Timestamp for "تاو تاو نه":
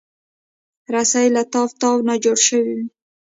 1.51-2.15